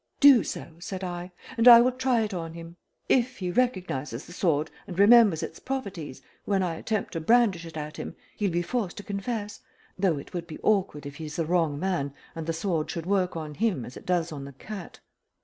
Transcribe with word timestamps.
"Do 0.19 0.43
so," 0.43 0.77
said 0.79 1.03
I, 1.03 1.31
"and 1.57 1.67
I 1.67 1.79
will 1.79 1.91
try 1.91 2.21
it 2.21 2.33
on 2.33 2.55
him. 2.55 2.75
If 3.07 3.37
he 3.37 3.51
recognizes 3.51 4.25
the 4.25 4.33
sword 4.33 4.71
and 4.87 4.97
remembers 4.97 5.43
its 5.43 5.59
properties 5.59 6.23
when 6.43 6.63
I 6.63 6.73
attempt 6.73 7.13
to 7.13 7.19
brandish 7.19 7.67
it 7.67 7.77
at 7.77 7.97
him, 7.97 8.15
he'll 8.35 8.49
be 8.49 8.63
forced 8.63 8.97
to 8.97 9.03
confess, 9.03 9.59
though 9.99 10.17
it 10.17 10.33
would 10.33 10.47
be 10.47 10.57
awkward 10.63 11.05
if 11.05 11.17
he 11.17 11.25
is 11.25 11.35
the 11.35 11.45
wrong 11.45 11.77
man 11.79 12.15
and 12.33 12.47
the 12.47 12.51
sword 12.51 12.89
should 12.89 13.05
work 13.05 13.35
on 13.37 13.53
him 13.53 13.85
as 13.85 13.95
it 13.95 14.07
does 14.07 14.31
on 14.31 14.43
the 14.43 14.53
cat." 14.53 14.99